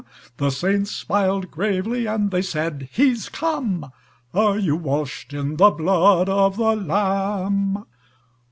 The 0.37 0.49
Saints 0.49 0.89
smiled 0.89 1.51
gravely 1.51 2.07
and 2.07 2.31
they 2.31 2.41
said: 2.41 2.89
"He's 2.91 3.29
come."(Are 3.29 4.57
you 4.57 4.75
washed 4.75 5.31
in 5.31 5.57
the 5.57 5.69
blood 5.69 6.27
of 6.27 6.57
the 6.57 6.75
Lamb?) 6.75 7.85